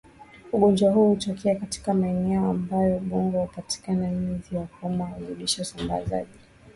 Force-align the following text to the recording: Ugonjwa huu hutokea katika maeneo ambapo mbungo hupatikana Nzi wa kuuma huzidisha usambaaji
Ugonjwa 0.51 0.91
huu 0.91 1.09
hutokea 1.09 1.55
katika 1.55 1.93
maeneo 1.93 2.49
ambapo 2.49 2.99
mbungo 2.99 3.39
hupatikana 3.39 4.07
Nzi 4.11 4.55
wa 4.55 4.63
kuuma 4.65 5.05
huzidisha 5.07 5.61
usambaaji 5.61 6.27